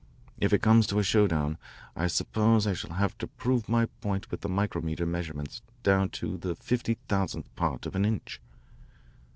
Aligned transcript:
If 0.39 0.51
it 0.51 0.63
comes 0.63 0.87
to 0.87 0.97
a 0.97 1.03
show 1.03 1.27
down 1.27 1.59
I 1.95 2.07
suppose 2.07 2.65
I 2.65 2.73
shall 2.73 2.93
have 2.93 3.15
to 3.19 3.27
prove 3.27 3.69
my 3.69 3.85
point 3.85 4.31
with 4.31 4.41
the 4.41 4.49
micrometer 4.49 5.05
measurements 5.05 5.61
down 5.83 6.09
to 6.17 6.37
the 6.39 6.55
fifty 6.55 6.97
thousandth 7.07 7.55
part 7.55 7.85
of 7.85 7.95
an 7.95 8.05
inch. 8.05 8.41